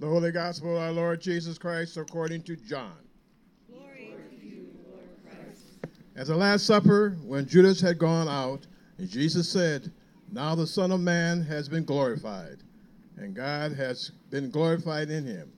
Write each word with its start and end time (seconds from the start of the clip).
The 0.00 0.06
Holy 0.06 0.30
Gospel 0.30 0.76
of 0.76 0.82
our 0.82 0.92
Lord 0.92 1.20
Jesus 1.20 1.58
Christ 1.58 1.96
according 1.96 2.42
to 2.42 2.54
John. 2.54 2.94
Glory 3.68 4.14
to 4.30 4.46
you, 4.46 4.68
Lord 4.88 5.08
Christ. 5.24 5.88
At 6.14 6.28
the 6.28 6.36
Last 6.36 6.66
Supper, 6.66 7.16
when 7.24 7.46
Judas 7.46 7.80
had 7.80 7.98
gone 7.98 8.28
out, 8.28 8.64
Jesus 9.04 9.48
said, 9.48 9.90
Now 10.30 10.54
the 10.54 10.68
Son 10.68 10.92
of 10.92 11.00
Man 11.00 11.42
has 11.42 11.68
been 11.68 11.84
glorified, 11.84 12.58
and 13.16 13.34
God 13.34 13.72
has 13.72 14.12
been 14.30 14.52
glorified 14.52 15.10
in 15.10 15.26
him. 15.26 15.50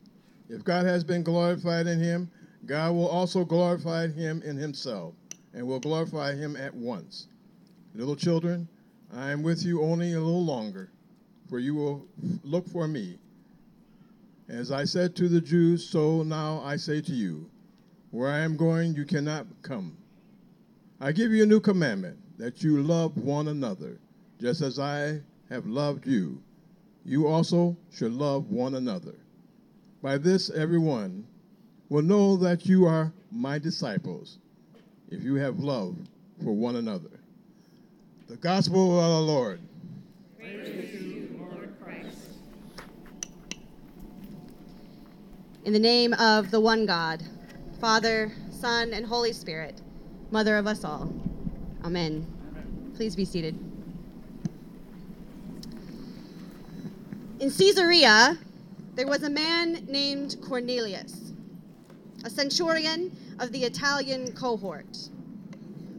If 0.49 0.65
God 0.65 0.87
has 0.87 1.05
been 1.05 1.23
glorified 1.23 1.87
in 1.87 2.01
him, 2.01 2.31
God 2.65 2.93
will 2.95 3.09
also 3.09 3.45
glorify 3.45 4.09
him 4.09 4.41
in 4.41 4.57
himself, 4.57 5.13
and 5.53 5.67
will 5.67 5.81
glorify 5.81 6.35
him 6.35 6.57
at 6.57 6.75
once. 6.75 7.29
Little 7.95 8.17
children, 8.17 8.69
I 9.13 9.33
am 9.33 9.43
with 9.43 9.67
you 9.67 9.83
only 9.83 10.15
a 10.15 10.19
little 10.19 10.47
longer, 10.47 10.91
for 11.51 11.59
you 11.59 11.75
will 11.75 12.07
look 12.43 12.67
for 12.67 12.89
me. 12.89 13.19
As 14.51 14.73
I 14.73 14.85
said 14.85 15.15
to 15.17 15.29
the 15.29 15.41
Jews, 15.41 15.89
so 15.89 16.25
now 16.25 16.61
I 16.65 16.75
say 16.75 17.01
to 17.03 17.13
you, 17.13 17.49
where 18.11 18.29
I 18.29 18.41
am 18.41 18.57
going, 18.57 18.95
you 18.95 19.05
cannot 19.05 19.47
come. 19.63 19.97
I 21.01 21.13
give 21.13 21.31
you 21.31 21.45
a 21.45 21.47
new 21.47 21.61
commandment, 21.61 22.19
that 22.37 22.61
you 22.61 22.83
love 22.83 23.17
one 23.17 23.47
another, 23.47 24.01
just 24.41 24.61
as 24.61 24.81
I 24.81 25.21
have 25.51 25.67
loved 25.67 26.05
you. 26.05 26.43
You 27.05 27.29
also 27.29 27.77
should 27.93 28.13
love 28.13 28.51
one 28.51 28.75
another. 28.75 29.15
By 30.03 30.19
this, 30.19 30.51
everyone 30.51 31.29
will 31.89 32.03
know 32.03 32.37
that 32.39 32.67
you 32.67 32.87
are 32.87 33.13
my 33.31 33.59
disciples, 33.59 34.39
if 35.11 35.23
you 35.23 35.37
have 35.37 35.61
love 35.61 35.97
for 36.43 36.53
one 36.53 36.75
another. 36.75 37.21
The 38.29 38.37
Gospel 38.37 38.99
of 38.99 39.11
the 39.11 39.33
Lord. 39.33 39.61
Praise 40.39 40.91
to 40.91 41.05
you, 41.05 41.39
Lord 41.39 41.75
Christ. 41.83 42.17
In 45.63 45.75
the 45.75 45.79
name 45.79 46.15
of 46.15 46.51
the 46.51 46.59
one 46.59 46.87
God, 46.87 47.23
Father, 47.83 48.33
Son, 48.51 48.95
and 48.95 49.05
Holy 49.05 49.35
Spirit, 49.35 49.83
Mother 50.31 50.57
of 50.57 50.67
us 50.67 50.85
all. 50.85 51.13
Amen. 51.85 52.27
Please 52.97 53.15
be 53.15 53.27
seated. 53.27 53.59
In 57.39 57.51
Caesarea, 57.51 58.39
there 58.95 59.07
was 59.07 59.23
a 59.23 59.29
man 59.29 59.85
named 59.87 60.37
Cornelius, 60.41 61.35
a 62.25 62.31
centurion 62.31 63.15
of 63.39 63.53
the 63.53 63.65
Italian 63.65 64.33
cohort, 64.33 65.11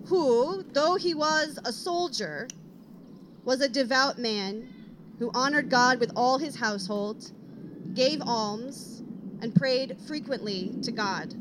who, 0.07 0.63
though 0.73 0.95
he 0.95 1.13
was 1.13 1.59
a 1.65 1.71
soldier, 1.71 2.47
was 3.45 3.61
a 3.61 3.69
devout 3.69 4.17
man 4.17 4.73
who 5.19 5.29
honored 5.35 5.69
God 5.69 5.99
with 5.99 6.11
all 6.15 6.39
his 6.39 6.55
household, 6.55 7.31
gave 7.93 8.23
alms, 8.23 9.00
and 9.41 9.55
prayed 9.55 9.97
frequently 10.07 10.73
to 10.83 10.91
God. 10.91 11.33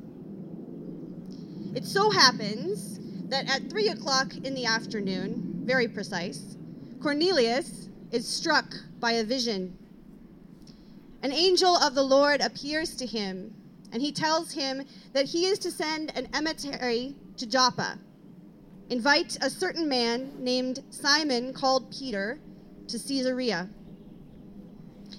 It 1.74 1.84
so 1.84 2.10
happens 2.10 2.98
that 3.28 3.48
at 3.48 3.70
three 3.70 3.88
o'clock 3.88 4.36
in 4.38 4.54
the 4.54 4.66
afternoon, 4.66 5.62
very 5.64 5.86
precise, 5.86 6.56
Cornelius 7.00 7.88
is 8.10 8.26
struck 8.26 8.74
by 8.98 9.12
a 9.12 9.24
vision. 9.24 9.76
An 11.22 11.32
angel 11.32 11.76
of 11.76 11.94
the 11.94 12.02
Lord 12.02 12.40
appears 12.40 12.96
to 12.96 13.06
him, 13.06 13.54
and 13.92 14.02
he 14.02 14.10
tells 14.10 14.52
him 14.52 14.84
that 15.12 15.26
he 15.26 15.46
is 15.46 15.58
to 15.60 15.70
send 15.70 16.16
an 16.16 16.28
emissary 16.34 17.14
to 17.36 17.46
Joppa, 17.46 17.98
invite 18.88 19.38
a 19.40 19.48
certain 19.48 19.88
man 19.88 20.32
named 20.38 20.80
Simon 20.90 21.52
called 21.52 21.90
Peter 21.92 22.40
to 22.88 22.98
Caesarea. 22.98 23.68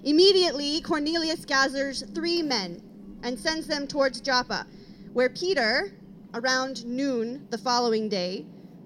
Immediately, 0.03 0.81
Cornelius 0.81 1.45
gathers 1.45 2.03
three 2.15 2.41
men 2.41 2.81
and 3.21 3.37
sends 3.37 3.67
them 3.67 3.85
towards 3.85 4.19
Joppa, 4.19 4.65
where 5.13 5.29
Peter, 5.29 5.91
around 6.33 6.85
noon 6.85 7.47
the 7.51 7.57
following 7.57 8.09
day, 8.09 8.45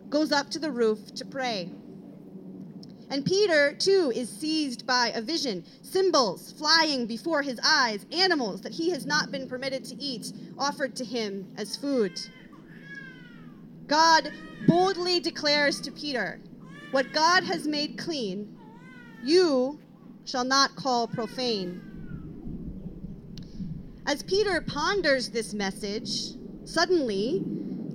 goes 0.09 0.31
up 0.31 0.49
to 0.51 0.59
the 0.59 0.71
roof 0.71 1.13
to 1.15 1.25
pray. 1.25 1.69
And 3.09 3.23
Peter, 3.23 3.73
too, 3.73 4.11
is 4.13 4.29
seized 4.29 4.85
by 4.85 5.09
a 5.09 5.21
vision 5.21 5.63
symbols 5.81 6.51
flying 6.51 7.05
before 7.05 7.43
his 7.43 7.59
eyes, 7.63 8.05
animals 8.11 8.61
that 8.61 8.73
he 8.73 8.89
has 8.89 9.05
not 9.05 9.31
been 9.31 9.47
permitted 9.47 9.85
to 9.85 10.01
eat, 10.01 10.33
offered 10.57 10.95
to 10.97 11.05
him 11.05 11.47
as 11.55 11.77
food. 11.77 12.19
God 13.87 14.31
boldly 14.67 15.19
declares 15.19 15.79
to 15.81 15.91
Peter, 15.91 16.41
What 16.91 17.13
God 17.13 17.43
has 17.43 17.67
made 17.67 17.97
clean, 17.97 18.57
you 19.23 19.79
shall 20.25 20.43
not 20.43 20.75
call 20.75 21.07
profane. 21.07 21.81
As 24.07 24.23
Peter 24.23 24.61
ponders 24.61 25.29
this 25.29 25.53
message, 25.53 26.35
suddenly 26.63 27.41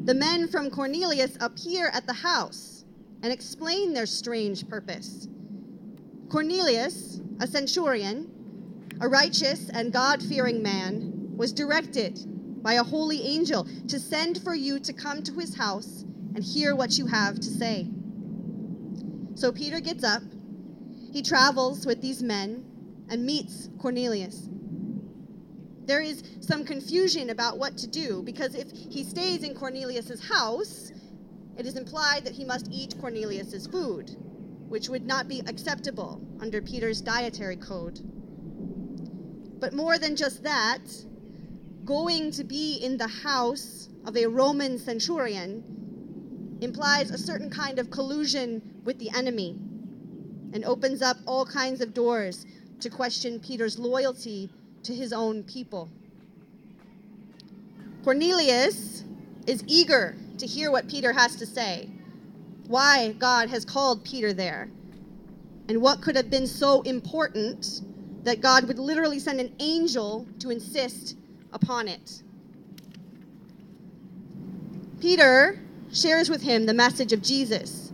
the 0.04 0.14
men 0.14 0.48
from 0.48 0.70
Cornelius 0.70 1.36
appear 1.40 1.88
at 1.88 2.06
the 2.06 2.12
house 2.12 2.84
and 3.22 3.32
explain 3.32 3.92
their 3.92 4.06
strange 4.06 4.68
purpose. 4.68 5.28
Cornelius, 6.28 7.20
a 7.40 7.46
centurion, 7.46 8.30
a 9.00 9.08
righteous 9.08 9.68
and 9.70 9.92
God 9.92 10.22
fearing 10.22 10.62
man, 10.62 11.36
was 11.36 11.52
directed 11.52 12.18
by 12.62 12.74
a 12.74 12.82
holy 12.82 13.22
angel 13.22 13.66
to 13.88 13.98
send 13.98 14.42
for 14.42 14.54
you 14.54 14.78
to 14.80 14.92
come 14.92 15.22
to 15.22 15.34
his 15.34 15.54
house 15.56 16.04
and 16.34 16.44
hear 16.44 16.74
what 16.74 16.98
you 16.98 17.06
have 17.06 17.36
to 17.36 17.48
say. 17.48 17.88
So 19.34 19.52
Peter 19.52 19.80
gets 19.80 20.04
up, 20.04 20.22
he 21.12 21.22
travels 21.22 21.86
with 21.86 22.00
these 22.00 22.22
men, 22.22 22.64
and 23.08 23.26
meets 23.26 23.68
Cornelius. 23.78 24.48
There 25.84 26.00
is 26.00 26.22
some 26.40 26.64
confusion 26.64 27.30
about 27.30 27.58
what 27.58 27.76
to 27.78 27.88
do 27.88 28.22
because 28.22 28.54
if 28.54 28.70
he 28.70 29.02
stays 29.02 29.42
in 29.42 29.54
Cornelius's 29.54 30.28
house, 30.28 30.92
it 31.58 31.66
is 31.66 31.76
implied 31.76 32.24
that 32.24 32.34
he 32.34 32.44
must 32.44 32.68
eat 32.70 32.94
Cornelius's 33.00 33.66
food, 33.66 34.16
which 34.68 34.88
would 34.88 35.04
not 35.04 35.26
be 35.26 35.42
acceptable 35.48 36.20
under 36.40 36.62
Peter's 36.62 37.00
dietary 37.00 37.56
code. 37.56 38.00
But 39.58 39.74
more 39.74 39.98
than 39.98 40.14
just 40.14 40.44
that, 40.44 40.82
going 41.84 42.30
to 42.30 42.44
be 42.44 42.76
in 42.76 42.96
the 42.96 43.08
house 43.08 43.88
of 44.06 44.16
a 44.16 44.26
Roman 44.26 44.78
centurion 44.78 46.58
implies 46.60 47.10
a 47.10 47.18
certain 47.18 47.50
kind 47.50 47.80
of 47.80 47.90
collusion 47.90 48.62
with 48.84 48.98
the 49.00 49.10
enemy 49.10 49.58
and 50.52 50.64
opens 50.64 51.02
up 51.02 51.16
all 51.26 51.44
kinds 51.46 51.80
of 51.80 51.94
doors 51.94 52.46
to 52.80 52.90
question 52.90 53.40
Peter's 53.40 53.78
loyalty 53.78 54.50
to 54.82 54.94
his 54.94 55.12
own 55.12 55.42
people. 55.44 55.88
Cornelius 58.04 59.04
is 59.46 59.62
eager 59.66 60.16
to 60.38 60.46
hear 60.46 60.70
what 60.70 60.88
Peter 60.88 61.12
has 61.12 61.36
to 61.36 61.46
say, 61.46 61.88
why 62.66 63.12
God 63.18 63.50
has 63.50 63.64
called 63.64 64.04
Peter 64.04 64.32
there, 64.32 64.70
and 65.68 65.82
what 65.82 66.00
could 66.00 66.16
have 66.16 66.30
been 66.30 66.46
so 66.46 66.80
important 66.82 67.82
that 68.24 68.40
God 68.40 68.66
would 68.66 68.78
literally 68.78 69.18
send 69.18 69.40
an 69.40 69.54
angel 69.60 70.26
to 70.38 70.50
insist 70.50 71.16
upon 71.52 71.88
it. 71.88 72.22
Peter 75.00 75.58
shares 75.92 76.28
with 76.28 76.42
him 76.42 76.66
the 76.66 76.74
message 76.74 77.12
of 77.12 77.22
Jesus 77.22 77.89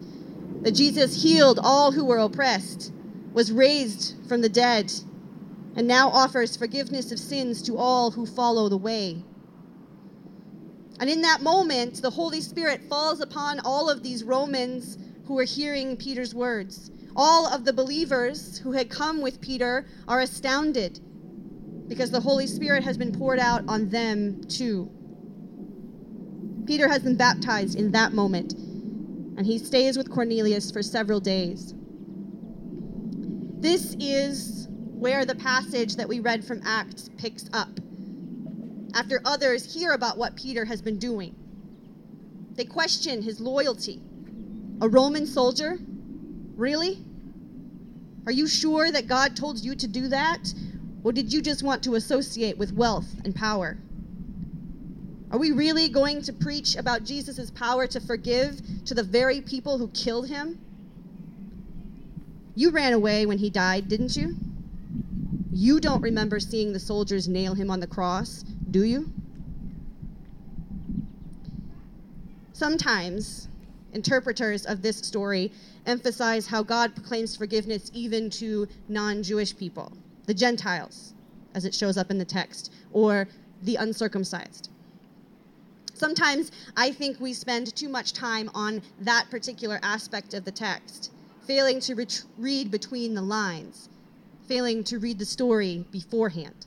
that 0.66 0.74
Jesus 0.74 1.22
healed 1.22 1.60
all 1.62 1.92
who 1.92 2.04
were 2.04 2.18
oppressed, 2.18 2.92
was 3.32 3.52
raised 3.52 4.16
from 4.26 4.40
the 4.40 4.48
dead, 4.48 4.92
and 5.76 5.86
now 5.86 6.08
offers 6.08 6.56
forgiveness 6.56 7.12
of 7.12 7.20
sins 7.20 7.62
to 7.62 7.78
all 7.78 8.10
who 8.10 8.26
follow 8.26 8.68
the 8.68 8.76
way. 8.76 9.22
And 10.98 11.08
in 11.08 11.22
that 11.22 11.40
moment, 11.40 12.02
the 12.02 12.10
Holy 12.10 12.40
Spirit 12.40 12.82
falls 12.88 13.20
upon 13.20 13.60
all 13.60 13.88
of 13.88 14.02
these 14.02 14.24
Romans 14.24 14.98
who 15.26 15.38
are 15.38 15.44
hearing 15.44 15.96
Peter's 15.96 16.34
words. 16.34 16.90
All 17.14 17.46
of 17.46 17.64
the 17.64 17.72
believers 17.72 18.58
who 18.58 18.72
had 18.72 18.90
come 18.90 19.20
with 19.20 19.40
Peter 19.40 19.86
are 20.08 20.18
astounded 20.18 20.98
because 21.86 22.10
the 22.10 22.22
Holy 22.22 22.48
Spirit 22.48 22.82
has 22.82 22.98
been 22.98 23.12
poured 23.12 23.38
out 23.38 23.62
on 23.68 23.90
them 23.90 24.42
too. 24.48 24.90
Peter 26.66 26.88
has 26.88 27.04
been 27.04 27.16
baptized 27.16 27.78
in 27.78 27.92
that 27.92 28.12
moment, 28.12 28.56
and 29.36 29.46
he 29.46 29.58
stays 29.58 29.96
with 29.96 30.10
Cornelius 30.10 30.70
for 30.70 30.82
several 30.82 31.20
days. 31.20 31.74
This 33.60 33.96
is 34.00 34.68
where 34.70 35.24
the 35.24 35.34
passage 35.34 35.96
that 35.96 36.08
we 36.08 36.20
read 36.20 36.44
from 36.44 36.62
Acts 36.64 37.10
picks 37.18 37.48
up. 37.52 37.68
After 38.94 39.20
others 39.24 39.74
hear 39.74 39.92
about 39.92 40.16
what 40.16 40.36
Peter 40.36 40.64
has 40.64 40.80
been 40.80 40.98
doing, 40.98 41.34
they 42.54 42.64
question 42.64 43.22
his 43.22 43.40
loyalty. 43.40 44.00
A 44.80 44.88
Roman 44.88 45.26
soldier? 45.26 45.78
Really? 46.54 47.04
Are 48.24 48.32
you 48.32 48.46
sure 48.46 48.90
that 48.90 49.06
God 49.06 49.36
told 49.36 49.62
you 49.62 49.74
to 49.74 49.86
do 49.86 50.08
that? 50.08 50.52
Or 51.04 51.12
did 51.12 51.32
you 51.32 51.42
just 51.42 51.62
want 51.62 51.84
to 51.84 51.94
associate 51.94 52.58
with 52.58 52.72
wealth 52.72 53.14
and 53.24 53.34
power? 53.34 53.76
Are 55.30 55.38
we 55.38 55.50
really 55.50 55.88
going 55.88 56.22
to 56.22 56.32
preach 56.32 56.76
about 56.76 57.04
Jesus' 57.04 57.50
power 57.50 57.86
to 57.88 58.00
forgive 58.00 58.60
to 58.84 58.94
the 58.94 59.02
very 59.02 59.40
people 59.40 59.78
who 59.78 59.88
killed 59.88 60.28
him? 60.28 60.60
You 62.54 62.70
ran 62.70 62.92
away 62.92 63.26
when 63.26 63.38
he 63.38 63.50
died, 63.50 63.88
didn't 63.88 64.16
you? 64.16 64.36
You 65.52 65.80
don't 65.80 66.00
remember 66.00 66.38
seeing 66.38 66.72
the 66.72 66.78
soldiers 66.78 67.28
nail 67.28 67.54
him 67.54 67.70
on 67.70 67.80
the 67.80 67.86
cross, 67.86 68.44
do 68.70 68.84
you? 68.84 69.10
Sometimes 72.52 73.48
interpreters 73.92 74.64
of 74.64 74.80
this 74.80 74.98
story 74.98 75.52
emphasize 75.86 76.46
how 76.46 76.62
God 76.62 76.94
proclaims 76.94 77.36
forgiveness 77.36 77.90
even 77.92 78.30
to 78.30 78.68
non 78.88 79.22
Jewish 79.22 79.56
people, 79.56 79.92
the 80.26 80.34
Gentiles, 80.34 81.14
as 81.54 81.64
it 81.64 81.74
shows 81.74 81.96
up 81.96 82.10
in 82.10 82.18
the 82.18 82.24
text, 82.24 82.72
or 82.92 83.28
the 83.62 83.76
uncircumcised. 83.76 84.70
Sometimes 85.96 86.52
I 86.76 86.92
think 86.92 87.18
we 87.18 87.32
spend 87.32 87.74
too 87.74 87.88
much 87.88 88.12
time 88.12 88.50
on 88.54 88.82
that 89.00 89.30
particular 89.30 89.80
aspect 89.82 90.34
of 90.34 90.44
the 90.44 90.50
text, 90.52 91.10
failing 91.46 91.80
to 91.80 92.06
read 92.36 92.70
between 92.70 93.14
the 93.14 93.22
lines, 93.22 93.88
failing 94.46 94.84
to 94.84 94.98
read 94.98 95.18
the 95.18 95.24
story 95.24 95.86
beforehand. 95.90 96.66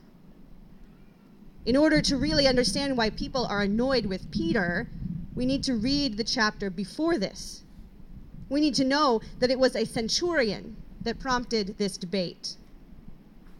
In 1.64 1.76
order 1.76 2.02
to 2.02 2.16
really 2.16 2.48
understand 2.48 2.96
why 2.96 3.10
people 3.10 3.46
are 3.46 3.62
annoyed 3.62 4.06
with 4.06 4.32
Peter, 4.32 4.88
we 5.36 5.46
need 5.46 5.62
to 5.62 5.74
read 5.76 6.16
the 6.16 6.24
chapter 6.24 6.68
before 6.68 7.16
this. 7.16 7.62
We 8.48 8.60
need 8.60 8.74
to 8.74 8.84
know 8.84 9.20
that 9.38 9.50
it 9.50 9.60
was 9.60 9.76
a 9.76 9.84
centurion 9.84 10.76
that 11.02 11.20
prompted 11.20 11.78
this 11.78 11.96
debate. 11.96 12.56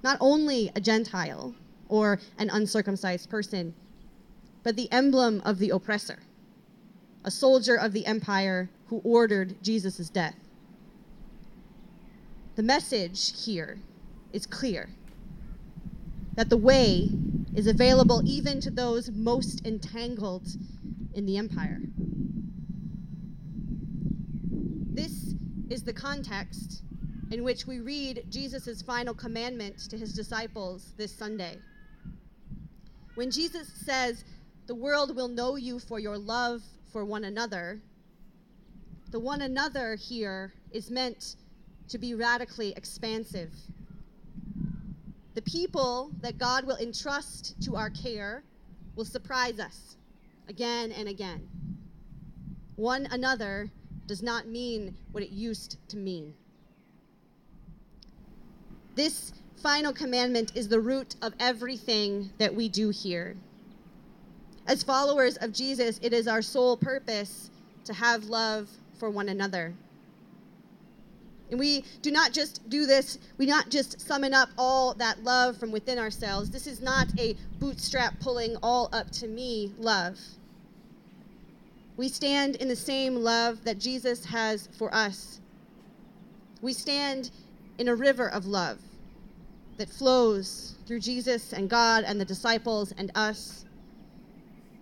Not 0.02 0.18
only 0.20 0.72
a 0.74 0.80
Gentile 0.80 1.54
or 1.88 2.18
an 2.38 2.50
uncircumcised 2.50 3.30
person, 3.30 3.72
but 4.62 4.76
the 4.76 4.90
emblem 4.92 5.40
of 5.44 5.58
the 5.58 5.70
oppressor, 5.70 6.18
a 7.24 7.30
soldier 7.30 7.76
of 7.76 7.92
the 7.92 8.06
empire 8.06 8.70
who 8.86 9.00
ordered 9.04 9.62
Jesus' 9.62 10.10
death. 10.10 10.36
The 12.56 12.62
message 12.62 13.44
here 13.44 13.78
is 14.32 14.46
clear 14.46 14.90
that 16.34 16.50
the 16.50 16.56
way 16.56 17.08
is 17.54 17.66
available 17.66 18.22
even 18.24 18.60
to 18.60 18.70
those 18.70 19.10
most 19.10 19.66
entangled 19.66 20.48
in 21.14 21.26
the 21.26 21.36
empire. 21.36 21.80
This 24.92 25.34
is 25.68 25.82
the 25.82 25.92
context 25.92 26.82
in 27.30 27.44
which 27.44 27.66
we 27.66 27.80
read 27.80 28.24
Jesus' 28.28 28.82
final 28.82 29.14
commandment 29.14 29.78
to 29.90 29.96
his 29.96 30.12
disciples 30.12 30.92
this 30.96 31.14
Sunday. 31.14 31.58
When 33.14 33.30
Jesus 33.30 33.70
says, 33.84 34.24
the 34.70 34.76
world 34.76 35.16
will 35.16 35.26
know 35.26 35.56
you 35.56 35.80
for 35.80 35.98
your 35.98 36.16
love 36.16 36.62
for 36.92 37.04
one 37.04 37.24
another. 37.24 37.80
The 39.10 39.18
one 39.18 39.42
another 39.42 39.96
here 39.96 40.52
is 40.70 40.92
meant 40.92 41.34
to 41.88 41.98
be 41.98 42.14
radically 42.14 42.72
expansive. 42.76 43.52
The 45.34 45.42
people 45.42 46.12
that 46.20 46.38
God 46.38 46.64
will 46.68 46.76
entrust 46.76 47.60
to 47.62 47.74
our 47.74 47.90
care 47.90 48.44
will 48.94 49.04
surprise 49.04 49.58
us 49.58 49.96
again 50.48 50.92
and 50.92 51.08
again. 51.08 51.48
One 52.76 53.08
another 53.10 53.72
does 54.06 54.22
not 54.22 54.46
mean 54.46 54.94
what 55.10 55.24
it 55.24 55.30
used 55.30 55.78
to 55.88 55.96
mean. 55.96 56.32
This 58.94 59.32
final 59.56 59.92
commandment 59.92 60.52
is 60.54 60.68
the 60.68 60.78
root 60.78 61.16
of 61.22 61.34
everything 61.40 62.30
that 62.38 62.54
we 62.54 62.68
do 62.68 62.90
here. 62.90 63.36
As 64.70 64.84
followers 64.84 65.36
of 65.38 65.52
Jesus, 65.52 65.98
it 66.00 66.12
is 66.12 66.28
our 66.28 66.40
sole 66.40 66.76
purpose 66.76 67.50
to 67.86 67.92
have 67.92 68.26
love 68.26 68.68
for 69.00 69.10
one 69.10 69.28
another. 69.28 69.74
And 71.50 71.58
we 71.58 71.84
do 72.02 72.12
not 72.12 72.32
just 72.32 72.70
do 72.70 72.86
this, 72.86 73.18
we 73.36 73.46
not 73.46 73.70
just 73.70 74.00
summon 74.00 74.32
up 74.32 74.48
all 74.56 74.94
that 74.94 75.24
love 75.24 75.56
from 75.56 75.72
within 75.72 75.98
ourselves. 75.98 76.50
This 76.50 76.68
is 76.68 76.80
not 76.80 77.08
a 77.18 77.34
bootstrap 77.58 78.20
pulling 78.20 78.56
all 78.62 78.88
up 78.92 79.10
to 79.10 79.26
me 79.26 79.72
love. 79.76 80.20
We 81.96 82.08
stand 82.08 82.54
in 82.54 82.68
the 82.68 82.76
same 82.76 83.16
love 83.16 83.64
that 83.64 83.80
Jesus 83.80 84.24
has 84.26 84.68
for 84.78 84.94
us. 84.94 85.40
We 86.62 86.74
stand 86.74 87.32
in 87.78 87.88
a 87.88 87.96
river 87.96 88.28
of 88.28 88.46
love 88.46 88.78
that 89.78 89.88
flows 89.88 90.76
through 90.86 91.00
Jesus 91.00 91.52
and 91.52 91.68
God 91.68 92.04
and 92.04 92.20
the 92.20 92.24
disciples 92.24 92.94
and 92.96 93.10
us. 93.16 93.64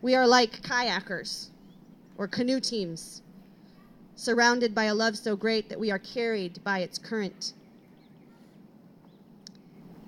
We 0.01 0.15
are 0.15 0.27
like 0.27 0.63
kayakers 0.63 1.49
or 2.17 2.29
canoe 2.29 2.61
teams, 2.61 3.23
surrounded 4.15 4.75
by 4.75 4.85
a 4.85 4.95
love 4.95 5.19
so 5.19 5.35
great 5.35 5.69
that 5.69 5.81
we 5.81 5.91
are 5.91 5.99
carried 5.99 6.63
by 6.63 6.81
its 6.81 6.99
current. 6.99 7.53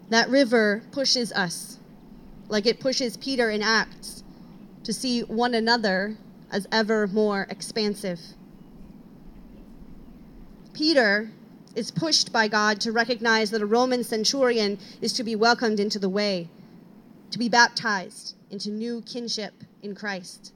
That 0.08 0.28
river 0.28 0.82
pushes 0.92 1.32
us, 1.32 1.78
like 2.48 2.66
it 2.66 2.81
pushes 2.81 3.16
Peter 3.16 3.50
in 3.50 3.62
Acts, 3.62 4.22
to 4.84 4.92
see 4.92 5.22
one 5.22 5.54
another 5.54 6.16
as 6.52 6.66
ever 6.72 7.06
more 7.06 7.46
expansive. 7.50 8.20
Peter 10.72 11.31
is 11.75 11.90
pushed 11.90 12.32
by 12.32 12.48
God 12.48 12.81
to 12.81 12.93
recognize 12.93 13.50
that 13.50 13.62
a 13.62 13.66
Roman 13.66 14.02
centurion 14.02 14.78
is 15.00 15.12
to 15.12 15.22
be 15.22 15.36
welcomed 15.36 15.78
into 15.78 15.98
the 15.98 16.08
way, 16.08 16.48
to 17.31 17.38
be 17.38 17.49
baptized 17.49 18.35
into 18.50 18.71
new 18.71 19.03
kinship 19.03 19.55
in 19.82 19.94
Christ. 19.94 20.53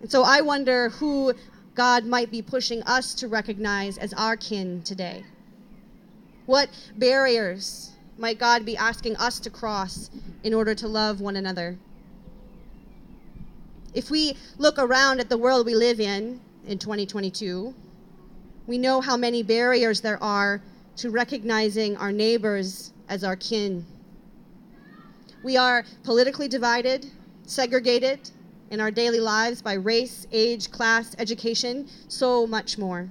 And 0.00 0.10
so 0.10 0.22
I 0.22 0.40
wonder 0.40 0.88
who 0.88 1.34
God 1.74 2.04
might 2.04 2.30
be 2.30 2.42
pushing 2.42 2.82
us 2.82 3.14
to 3.14 3.28
recognize 3.28 3.96
as 3.98 4.12
our 4.14 4.36
kin 4.36 4.82
today. 4.82 5.24
What 6.46 6.68
barriers 6.96 7.92
might 8.18 8.38
God 8.38 8.66
be 8.66 8.76
asking 8.76 9.16
us 9.16 9.40
to 9.40 9.50
cross 9.50 10.10
in 10.42 10.52
order 10.52 10.74
to 10.74 10.88
love 10.88 11.20
one 11.20 11.36
another? 11.36 11.78
If 13.94 14.10
we 14.10 14.36
look 14.58 14.78
around 14.78 15.20
at 15.20 15.28
the 15.28 15.38
world 15.38 15.66
we 15.66 15.74
live 15.74 16.00
in 16.00 16.40
in 16.66 16.78
2022, 16.78 17.74
we 18.66 18.78
know 18.78 19.00
how 19.00 19.16
many 19.16 19.42
barriers 19.42 20.00
there 20.00 20.22
are 20.22 20.62
to 20.96 21.10
recognizing 21.10 21.96
our 21.96 22.12
neighbors 22.12 22.92
as 23.08 23.24
our 23.24 23.36
kin. 23.36 23.84
We 25.42 25.56
are 25.56 25.84
politically 26.04 26.46
divided, 26.46 27.10
segregated 27.46 28.30
in 28.70 28.80
our 28.80 28.92
daily 28.92 29.18
lives 29.18 29.60
by 29.60 29.72
race, 29.72 30.26
age, 30.30 30.70
class, 30.70 31.16
education, 31.18 31.88
so 32.06 32.46
much 32.46 32.78
more. 32.78 33.08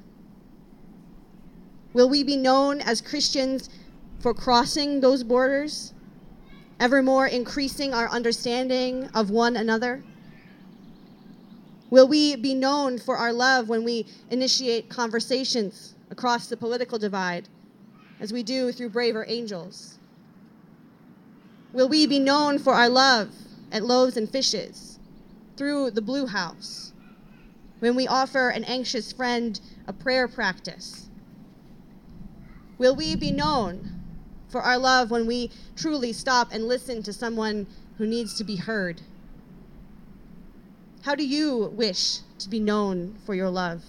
Will 1.94 2.08
we 2.08 2.24
be 2.24 2.38
known 2.38 2.80
as 2.80 3.02
Christians 3.02 3.70
for 4.22 4.34
crossing 4.34 5.02
those 5.02 5.24
borders, 5.24 5.94
ever 6.80 7.04
more 7.04 7.28
increasing 7.28 7.94
our 7.94 8.10
understanding 8.10 9.10
of 9.14 9.30
one 9.30 9.58
another? 9.58 10.02
Will 11.90 12.08
we 12.08 12.38
be 12.38 12.54
known 12.54 12.98
for 12.98 13.18
our 13.18 13.34
love 13.34 13.68
when 13.68 13.84
we 13.84 14.08
initiate 14.30 14.88
conversations 14.88 15.96
across 16.10 16.48
the 16.48 16.56
political 16.56 16.98
divide, 16.98 17.50
as 18.22 18.32
we 18.32 18.42
do 18.42 18.72
through 18.72 18.90
Braver 18.90 19.26
Angels? 19.28 20.00
Will 21.74 21.88
we 21.88 22.06
be 22.06 22.20
known 22.20 22.60
for 22.60 22.74
our 22.74 22.90
love 22.90 23.30
at 23.72 23.84
Loaves 23.84 24.18
and 24.18 24.30
Fishes, 24.30 25.00
through 25.56 25.92
the 25.92 26.02
Blue 26.02 26.26
House, 26.26 26.92
when 27.80 27.96
we 27.96 28.08
offer 28.08 28.50
an 28.50 28.66
anxious 28.66 29.14
friend 29.14 29.60
a 29.88 29.94
prayer 29.94 30.28
practice? 30.28 31.08
Will 32.78 32.96
we 32.96 33.16
be 33.16 33.32
known 33.32 34.02
for 34.50 34.62
our 34.62 34.78
love 34.78 35.12
when 35.12 35.26
we 35.26 35.50
truly 35.78 36.12
stop 36.12 36.50
and 36.52 36.68
listen 36.68 37.04
to 37.04 37.14
someone 37.14 37.68
who 37.98 38.06
needs 38.06 38.34
to 38.38 38.44
be 38.44 38.58
heard? 38.58 39.02
How 41.04 41.16
do 41.16 41.26
you 41.26 41.72
wish 41.74 42.20
to 42.40 42.50
be 42.50 42.60
known 42.60 43.18
for 43.26 43.34
your 43.34 43.50
love? 43.50 43.84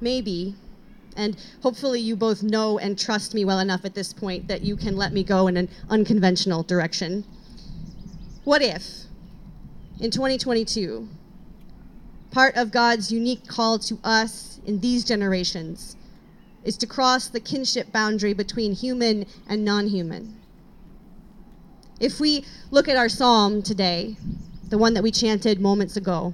Maybe, 0.00 0.54
and 1.20 1.36
hopefully 1.62 2.00
you 2.00 2.16
both 2.16 2.42
know 2.42 2.78
and 2.78 2.98
trust 2.98 3.34
me 3.34 3.44
well 3.44 3.58
enough 3.58 3.84
at 3.84 3.94
this 3.94 4.14
point 4.14 4.48
that 4.48 4.62
you 4.62 4.74
can 4.74 4.96
let 4.96 5.12
me 5.12 5.22
go 5.22 5.48
in 5.48 5.56
an 5.58 5.68
unconventional 5.90 6.62
direction. 6.62 7.24
What 8.44 8.62
if, 8.62 9.02
in 10.00 10.10
2022, 10.10 11.06
part 12.30 12.56
of 12.56 12.70
God's 12.70 13.12
unique 13.12 13.46
call 13.46 13.78
to 13.80 13.98
us 14.02 14.60
in 14.64 14.80
these 14.80 15.04
generations 15.04 15.94
is 16.64 16.78
to 16.78 16.86
cross 16.86 17.28
the 17.28 17.40
kinship 17.40 17.92
boundary 17.92 18.32
between 18.32 18.72
human 18.72 19.26
and 19.46 19.62
non 19.62 19.88
human? 19.88 20.40
If 22.00 22.18
we 22.18 22.46
look 22.70 22.88
at 22.88 22.96
our 22.96 23.10
psalm 23.10 23.62
today, 23.62 24.16
the 24.70 24.78
one 24.78 24.94
that 24.94 25.02
we 25.02 25.10
chanted 25.10 25.60
moments 25.60 25.98
ago, 25.98 26.32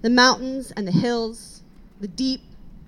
the 0.00 0.08
mountains 0.08 0.70
and 0.70 0.88
the 0.88 0.92
hills, 0.92 1.62
the 2.00 2.08
deep 2.08 2.40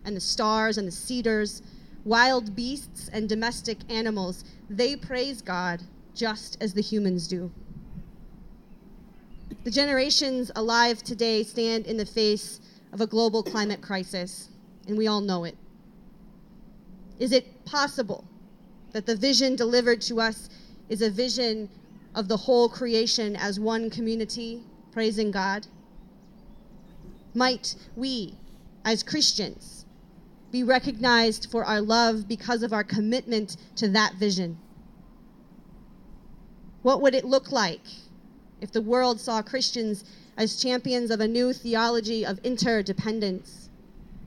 and 0.06 0.16
the 0.16 0.20
stars 0.20 0.78
and 0.78 0.88
the 0.88 0.92
cedars, 0.92 1.60
wild 2.04 2.56
beasts 2.56 3.10
and 3.12 3.28
domestic 3.28 3.78
animals, 3.90 4.44
they 4.70 4.96
praise 4.96 5.42
God 5.42 5.82
just 6.14 6.56
as 6.60 6.72
the 6.72 6.80
humans 6.80 7.28
do. 7.28 7.50
The 9.64 9.70
generations 9.70 10.50
alive 10.54 11.02
today 11.02 11.42
stand 11.42 11.86
in 11.86 11.96
the 11.96 12.06
face 12.06 12.60
of 12.92 13.00
a 13.00 13.06
global 13.06 13.42
climate 13.42 13.82
crisis, 13.82 14.48
and 14.86 14.96
we 14.96 15.08
all 15.08 15.20
know 15.20 15.44
it. 15.44 15.56
Is 17.18 17.32
it 17.32 17.64
possible 17.64 18.24
that 18.92 19.06
the 19.06 19.16
vision 19.16 19.56
delivered 19.56 20.00
to 20.02 20.20
us 20.20 20.48
is 20.88 21.02
a 21.02 21.10
vision 21.10 21.68
of 22.14 22.28
the 22.28 22.36
whole 22.36 22.68
creation 22.68 23.34
as 23.34 23.58
one 23.58 23.90
community 23.90 24.62
praising 24.92 25.30
God? 25.30 25.66
Might 27.34 27.74
we, 27.96 28.34
as 28.84 29.02
Christians, 29.02 29.85
be 30.56 30.62
recognized 30.62 31.50
for 31.50 31.66
our 31.66 31.82
love 31.82 32.26
because 32.26 32.62
of 32.62 32.72
our 32.72 32.82
commitment 32.82 33.58
to 33.76 33.86
that 33.88 34.14
vision? 34.14 34.56
What 36.80 37.02
would 37.02 37.14
it 37.14 37.26
look 37.26 37.52
like 37.52 37.86
if 38.62 38.72
the 38.72 38.80
world 38.80 39.20
saw 39.20 39.42
Christians 39.42 40.02
as 40.34 40.58
champions 40.58 41.10
of 41.10 41.20
a 41.20 41.28
new 41.28 41.52
theology 41.52 42.24
of 42.24 42.38
interdependence, 42.38 43.68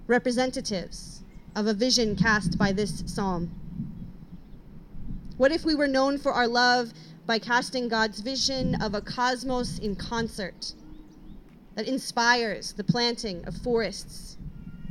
representatives 0.06 1.24
of 1.56 1.66
a 1.66 1.74
vision 1.74 2.16
cast 2.16 2.60
by 2.60 2.74
this 2.74 3.02
psalm? 3.08 3.50
What 5.38 5.52
if 5.52 5.66
we 5.66 5.74
were 5.74 5.88
known 5.88 6.20
for 6.20 6.32
our 6.32 6.48
love 6.48 6.94
by 7.26 7.40
casting 7.40 7.88
God's 7.88 8.20
vision 8.20 8.80
of 8.80 8.94
a 8.94 9.02
cosmos 9.02 9.80
in 9.80 9.96
concert 9.96 10.76
that 11.74 11.88
inspires 11.88 12.74
the 12.74 12.84
planting 12.84 13.44
of 13.48 13.58
forests, 13.58 14.38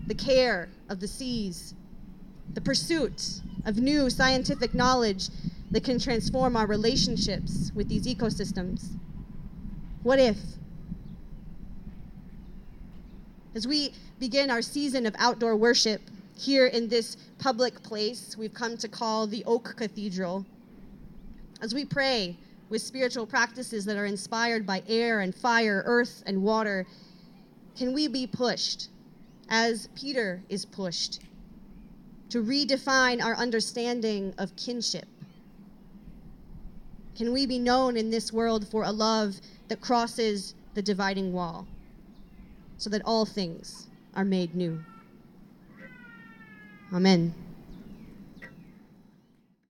the 0.09 0.15
care 0.15 0.71
of 0.89 1.01
the 1.01 1.07
seas, 1.07 1.75
the 2.55 2.61
pursuit 2.61 3.41
of 3.67 3.77
new 3.77 4.09
scientific 4.09 4.75
knowledge 4.75 5.29
that 5.71 5.85
can 5.85 5.99
transform 5.99 6.57
our 6.57 6.67
relationships 6.67 7.71
with 7.75 7.89
these 7.89 8.07
ecosystems? 8.07 8.97
What 10.03 10.19
if? 10.19 10.39
As 13.55 13.67
we 13.67 13.93
begin 14.19 14.51
our 14.51 14.63
season 14.63 15.05
of 15.05 15.15
outdoor 15.19 15.57
worship 15.57 16.01
here 16.37 16.67
in 16.67 16.89
this 16.89 17.17
public 17.39 17.83
place 17.83 18.37
we've 18.39 18.55
come 18.55 18.77
to 18.79 18.89
call 18.89 19.27
the 19.27 19.45
Oak 19.45 19.75
Cathedral, 19.77 20.47
as 21.61 21.75
we 21.75 21.85
pray 21.85 22.37
with 22.71 22.81
spiritual 22.81 23.27
practices 23.27 23.85
that 23.85 23.97
are 23.97 24.07
inspired 24.07 24.65
by 24.65 24.83
air 24.89 25.21
and 25.21 25.35
fire, 25.35 25.83
earth 25.85 26.23
and 26.27 26.43
water, 26.43 26.87
can 27.77 27.93
we 27.93 28.09
be 28.09 28.27
pushed, 28.27 28.89
as 29.49 29.89
Peter 29.95 30.43
is 30.49 30.65
pushed, 30.65 31.21
to 32.31 32.43
redefine 32.43 33.23
our 33.23 33.35
understanding 33.35 34.35
of 34.39 34.55
kinship? 34.57 35.07
Can 37.17 37.33
we 37.33 37.47
be 37.47 37.59
known 37.59 37.97
in 37.97 38.11
this 38.11 38.33
world 38.33 38.69
for 38.69 38.85
a 38.85 38.93
love 38.93 39.41
that 39.69 39.81
crosses 39.81 40.55
the 40.75 40.83
dividing 40.83 41.33
wall 41.33 41.67
so 42.77 42.89
that 42.91 43.03
all 43.05 43.25
things 43.25 43.89
are 44.15 44.25
made 44.25 44.55
new? 44.55 44.85
Amen. 46.93 47.35